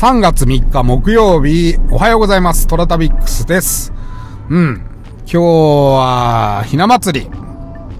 [0.00, 2.66] 3月3日木曜日、おはようございます。
[2.66, 3.92] トラタビックスです。
[4.48, 4.80] うん。
[5.26, 7.30] 今日は、ひな祭り。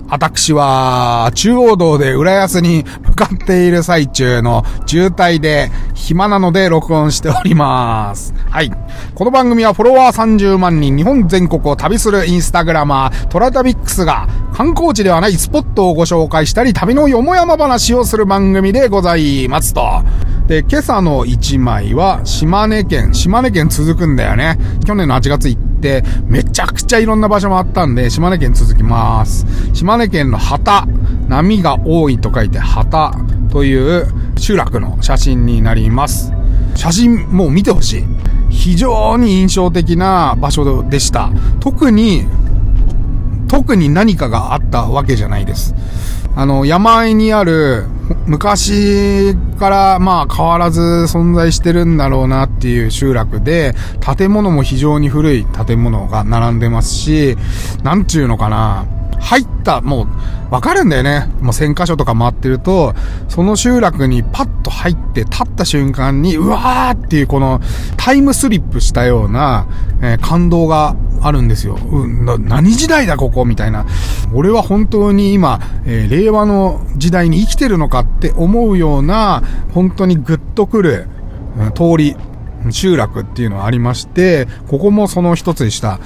[0.08, 8.32] 私は、中央道で浦安に向かっている最中の渋滞で暇なので録音しております。
[8.48, 8.72] はい。
[9.14, 20.02] この番組はフォロワー30万人日本全国を旅するインスタグラマー、トラタビックスが観光地ではないスポットをご紹介したり旅のよもやま話をする番組でございますと。
[20.50, 24.58] で、今朝の1枚は島根県、島根県続くんだよね。
[24.84, 29.46] 去年の8月行って、めちゃくちゃいろんな場所もあったんで、島根県続きます。
[29.72, 30.88] 島根県の旗、
[31.28, 33.14] 波が多いと書いて旗
[33.52, 36.32] という集落の写真になります。
[36.74, 38.04] 写真もう見てほしい。
[38.48, 41.30] 非常に印象的な場所でした。
[41.60, 42.26] 特に、
[43.46, 45.76] 特に何かがあったわけじゃないです。
[46.34, 47.86] あの、山あいにある、
[48.26, 53.74] 昔からまあ変わらず存在してるんだろうなっていう集落で、
[54.16, 57.36] 建物も非常に古い建物が並んでますし、
[57.82, 58.86] なんちゅうのかな、
[59.20, 60.04] 入った、も
[60.50, 61.28] う、わかるんだよね。
[61.40, 62.94] もう1000箇所とか回ってると、
[63.28, 67.60] その集落にパッと入って立った瞬間に、うわーっていうこの
[67.96, 69.66] タイムスリップしたような、
[70.02, 71.78] えー、感動があるんですよ。
[71.90, 73.86] うん、何時代だここみたいな。
[74.32, 81.08] 俺は本当に今、えー、令和の時代に生きてるのかって思うような、本当にグッとくる、
[81.58, 82.16] うん、通り、
[82.70, 86.00] 集落っていうのはありまして、ここもその一つでした。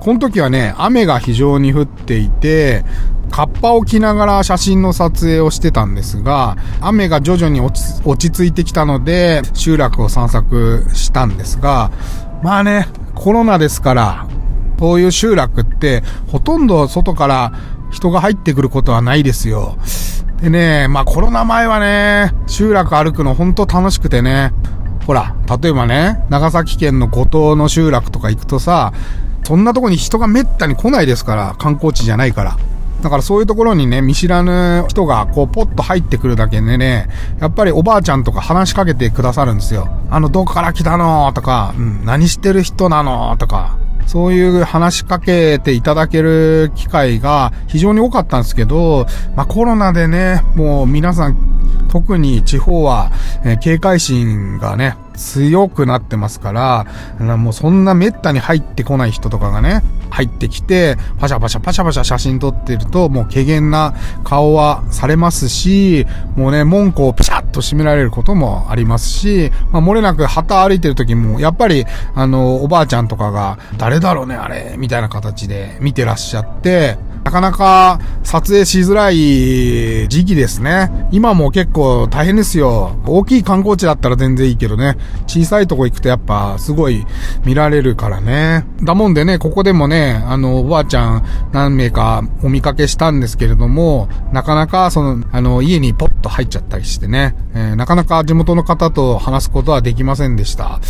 [0.00, 2.84] この時はね、雨が非常に降っていて、
[3.30, 7.76] カッパを着ながら写真の撮影をしてたんですが、雨が徐々に落
[8.16, 11.90] ち着いてきたので、集落を散策したんですが、
[12.42, 14.26] まあね、コロナですから、
[14.78, 17.52] こういう集落って、ほとんど外から
[17.90, 19.76] 人が入ってくることはないですよ。
[20.40, 24.54] でね、まあコロナ前はね、集落歩くのほんと楽しくてね、
[25.06, 28.94] ほら、例えばね、長崎県の五島の集落とか行くとさ、
[29.44, 32.56] そんなとこに人がめったに来ないですから、観光地じゃないから。
[33.02, 37.08] だからそういうところにね、見知らぬ人がこうポッと入ってくるだけでね、
[37.40, 39.88] やっぱりおばあちゃんとか話しかけてくださるんですよ。
[40.10, 51.36] あの、どこから来たのとか、うん、何してる人なのとか、そういう話しかけていただける機会が非常に多かったんですけど、まあコロナでね、もう皆さん、
[51.88, 53.10] 特に地方は、
[53.44, 63.94] え、警戒心がね、強くなってますから、もうそんな滅多に入ってこない人とかがね、入ってきて、パシャパシャパシャパシャ写真撮ってると、もう軽減な
[64.24, 76.96] 顔はされますし、もうね、門戸をピシャッと閉められることもありますし、まあ、漏れなく旗歩いてる時も、やっぱり、あの、おばあちゃんとかが、誰だろうね、あれ、みたいな形で見てらっしゃって、
[77.30, 80.90] なかなか撮影しづらい時期ですね。
[81.12, 82.96] 今も結構大変ですよ。
[83.06, 84.96] 大きい観光地だったら全然いいけどね。
[85.28, 87.06] 小さいとこ行くとやっぱすごい
[87.44, 88.66] 見られるからね。
[88.82, 100.80] だもんでね、ここでもね、あの、おばあちゃん何名かお見かけしたんですけれども、なかなかその、あの、家にポッと入っちゃったりしてね、えー、なかなか地元の方と話すことはできませんでした。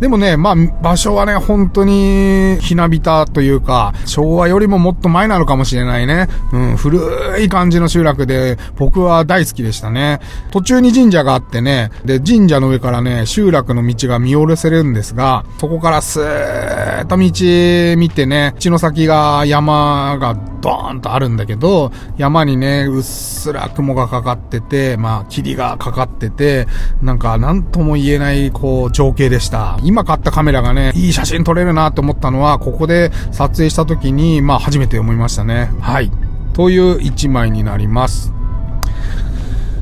[0.00, 6.28] でもね、まあ、場所はね、本当に、ひなびたというか、昭和よりももっと前なのかもしれないね。
[6.52, 6.98] うん、古
[7.42, 10.20] い感じの集落で、僕は大好きでしたね。
[10.50, 26.66] 途中に神社があってね、で、神社の上からね、集落の道が見下ろせるんですが、そこからスーッと道見てね、血の先が山がドーンとあるんだけど、山にね、うっすら雲がかかってて、まあ、霧がかかってて、
[27.02, 29.78] なんか、なんとも言えない、こう、情景でした。
[29.86, 35.70] 今買ったカメラがね、いい写真撮れるなって思ったのは、ここで撮影した時に、まあ初めて思いましたね。
[35.80, 36.10] はい。
[36.54, 38.32] という一枚になります。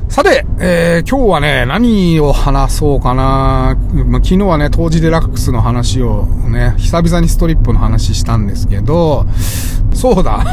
[0.09, 3.75] さて、えー、今日はね、何を話そうかな。
[4.05, 9.25] まあ、昨日はね、当時デラックスの話をね、久々にストリップの話したんですけど、
[9.93, 10.45] そうだ。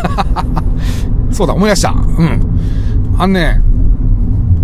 [1.30, 1.90] そうだ、思い出した。
[1.90, 1.94] う
[2.24, 2.40] ん。
[3.18, 3.60] あのね、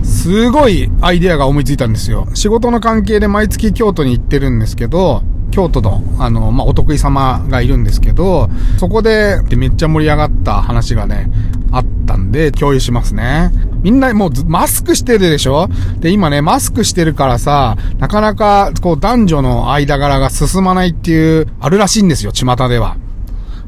[0.09, 2.27] すごいアイデアが思いついたんですよ。
[2.35, 11.31] 仕事の関係で毎月京都に行ってるんですけど、京都の、あの、まあ、お得意様がいるんですけど、そこで、めっちゃ盛り上がった話がね、
[11.73, 13.51] あったんで、共有しますね。
[13.83, 15.69] みんなもうマスクしてるでしょ？
[16.01, 22.97] で、今ね、マスクしてるからさ、なかなか、こう、男女の間柄が進まないっていう、あるらしいんですよ、巷では。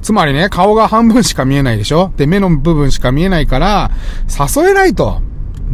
[0.02, 2.12] つまりね、顔が半分しか見えないでしょ？
[2.16, 3.90] で、目の部分しか見えないから、
[4.28, 5.22] 誘えないと。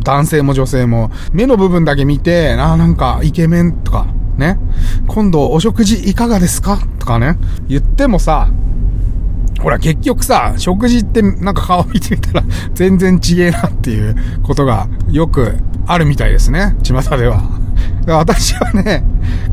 [0.07, 4.07] 男性も女性も、目の部分だけ見て、ああなんかイケメンとか、
[4.39, 4.57] ね。
[5.09, 7.37] 今度お食事いかがですかとかね。
[7.67, 8.49] 言ってもさ、
[9.61, 12.45] ほら結局さ、食事ってなんか顔見てみたら
[12.75, 14.15] 全然違えなっていう
[14.45, 15.57] ことがよく
[15.87, 16.77] あるみたいですね。
[16.85, 17.43] 巷では。
[18.07, 19.03] 私はね、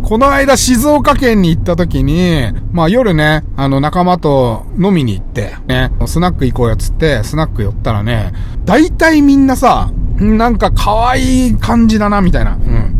[0.03, 8.31] この間静岡県に行った時に、まあ夜ね、あの仲間と飲みに行って、ね、スナック行こうよっつって、スナック寄ったらね、
[8.65, 12.53] 大体みんなさ、なんか可愛い感じだな、みたいな。
[12.53, 12.99] うん。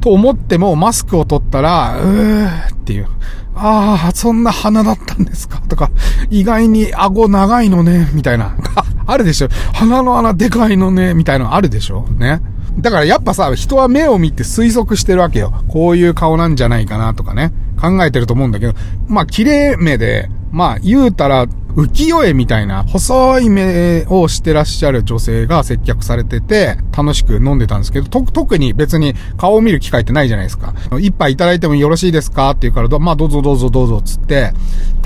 [0.00, 3.06] と思っても、マスクを取ったら、うーっていう。
[3.54, 5.60] ああ、そんな鼻だったんですか？
[5.68, 5.90] とか、
[6.30, 8.54] 意外に顎長いのね、みたいな。
[9.06, 12.06] あるでしょ鼻の穴でかいのね、みたいなのあるでしょ？
[12.18, 12.40] ね。
[12.78, 15.52] だからやっぱさ、人は目を見て推測してるわけよ。
[15.68, 17.52] こういう顔なんじゃないかなとかね。
[17.80, 18.74] 考えてると思うんだけど、
[19.08, 30.74] まあ、綺麗目で、まあ、言うたら、浮世絵みたいな細い目をしてらっしゃる女性が接客されてて、楽しく飲んでたんですけど、と、特に別に顔を見る機会ってないじゃないですか。
[31.00, 32.50] 一杯いただいてもよろしいですか？
[32.50, 34.52] って言うから、まあどうぞどうぞどうぞつって、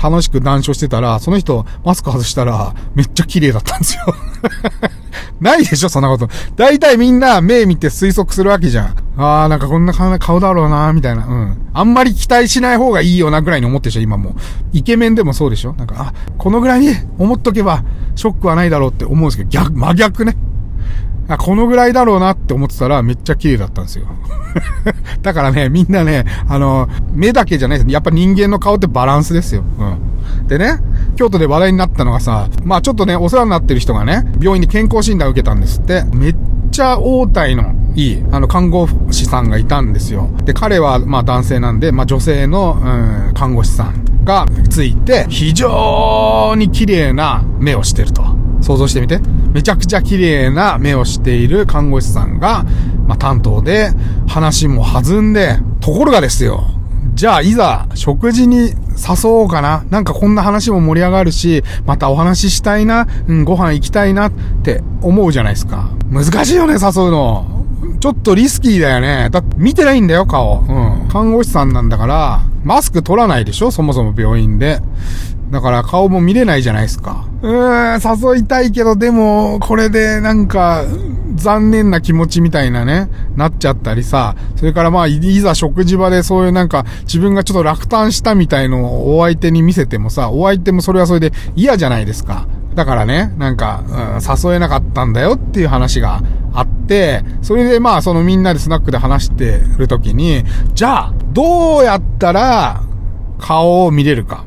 [0.01, 4.01] 楽しく談笑してたら、その人マスク外したら、めっちゃ綺麗だったんですよ
[5.39, 6.27] ないでしょ、そんなこと。
[6.57, 8.95] 大体みんな目見て推測するわけじゃん。
[9.17, 11.25] あー、なんかこんな顔だろうなみたいな。
[11.25, 11.69] うん。
[11.73, 14.35] あんまり期待しない方がいいよな、ぐらいに思ってるでしょ、今も。
[14.73, 17.83] イケメンでもそうでしょなんか、あ、このぐらいに思っとけば、
[18.15, 20.37] ショックはないだろうって思うんですけど、逆、真逆ね。
[21.29, 24.05] あ、このぐらいだろうなって思ってたらめっちゃ綺麗だったんですよ。
[25.21, 27.91] だからね、みんなね、あの、目だけじゃないです。
[27.91, 29.63] やっぱ人間の顔ってバランスですよ。
[29.79, 30.47] うん。
[30.47, 30.79] でね、
[31.15, 36.05] 京都で話題になったのがさ、まあちょっとね、お世話になってる人がね、病院に健康診断を受けたんですって。
[36.13, 36.35] めっ
[36.71, 40.29] ちゃ応体のいい、あの、看護師さんがいたんですよ。
[40.45, 48.23] で、彼は、まあ男性なんで、まあ女性の、うん、看護師さんがついて、非常に綺麗な目をしてると。
[48.61, 49.19] 想像してみて。
[49.51, 52.65] めちゃくちゃ綺麗な目をしている看護師さんが、
[53.07, 53.89] まあ、担当で、
[54.27, 56.67] 話も弾んで、ところがですよ、
[57.15, 58.75] じゃあ、いざ、食事に誘
[59.25, 59.83] おうかな。
[59.89, 63.07] なんかこんな話も盛り上がるし、またお話ししたいな。
[63.27, 65.89] うん、ご飯行きたいなって思うじゃないですか。
[66.11, 67.56] 難しいよね、誘うの。
[67.99, 69.29] ちょっとリスキーだよね。
[69.31, 70.59] だって見てないんだよ、顔。
[70.59, 71.07] うん。
[71.09, 74.81] 看護師さんなんだから、マスク取らないでしょそもそも病院で。
[75.51, 77.25] だから顔も見れないじゃないですか。
[77.41, 80.83] うーん、誘いたいけど、でも、これでなんか、
[81.35, 92.47] 残念な気持ちみたいなね、なっちゃったりさ、それからまあ、いざ食事場でそういうなんか、自分がちょっと落胆したみたいのをお相手に見せてもさ、お相手もそれはそれで嫌じゃないですか。
[92.75, 96.21] だからね、なんか、うん、誘えなかったんだよっていう話が
[96.57, 100.43] あって、それでまあ、そのみんなでスナックで話してる時に、
[100.73, 102.81] じゃあ、どうやったら
[103.37, 104.43] 顔を見れるか。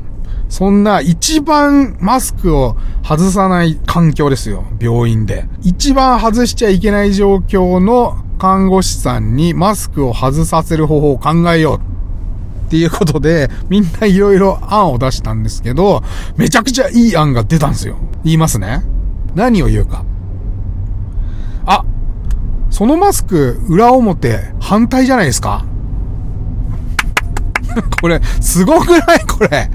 [0.49, 4.65] そんな一番マスクを外さない環境ですよ。
[4.81, 5.45] 病院で。
[5.61, 11.77] 一番外しちゃいけない状況の看護師さんにマスクを外させる方法を考えよう。
[12.67, 16.03] っていうことで、みんないろいろ案を出したんですけど、
[16.35, 17.95] めちゃくちゃいい案が出たんですよ。
[18.25, 18.83] 言いますね。
[19.33, 20.03] 何を言うか。
[21.65, 21.85] あ、
[22.71, 25.65] そのマスク、裏表、反対じゃないですか？
[28.01, 29.19] これ、すごくない？
[29.27, 29.69] これ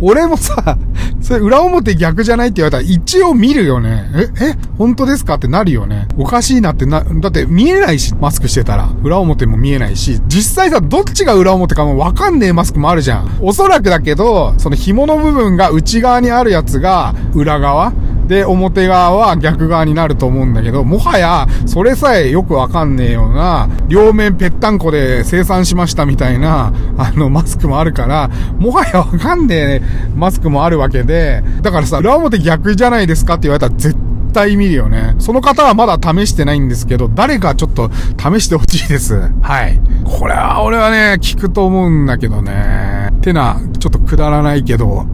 [0.00, 0.76] 俺もさ、
[1.20, 4.08] それ裏表逆じゃないって言われたら一応見るよね。
[4.40, 5.34] え、え、本当ですか？
[5.34, 6.06] ってなるよね。
[6.16, 8.90] おかしいなってな、だって見えないし、マスクしてたら。
[9.02, 13.38] 裏表も見えないし、実際さ、どっちが裏表かもわかんねえマスクもあるじゃん。
[13.40, 17.92] おそらくだけど、その紐の部分が内側にあるやつが裏側
[18.28, 29.82] で、表側は逆側になると思うんだけど、もはや、それさえよくわかんねえような、両面ぺったんこで生産しましたみたいな、あの、マスクもあるから、もはやわかんねえ
[30.14, 33.96] マスクもあるわけで、だからさ、裏表逆じゃないですかって言われたら絶
[34.32, 35.14] 対見るよね。
[35.18, 39.30] その方はまだ試してないんですけど、誰かちょっと試してほしいです。
[39.40, 39.80] はい。
[40.04, 43.07] これは俺はね、聞くと思うんだけどね。
[43.28, 45.04] てな、ちょっとくだらないけど、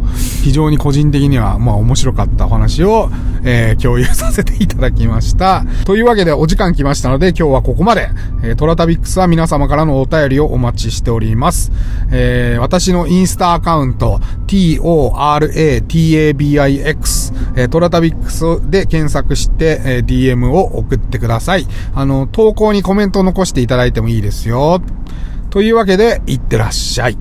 [0.42, 3.10] 非常に個人的には、まあ面白かったお話を、
[3.42, 5.64] えー、共有させていただきました。
[5.84, 8.10] というわけでお時間来ましたので、今日はここまで。
[8.42, 11.72] えー、トラタビックスは皆様からのお便りをお待ちしております。
[12.12, 14.92] えー、私のインスタアカウント、t-o-r-a-t-a-b-i-x、
[17.56, 21.66] えー、トラタビックスで検索して、えー、DM を送ってください。
[21.94, 24.80] あの、投稿にコメントを残していただいてもいいですよ。
[25.50, 27.18] というわけで、いってらっしゃい。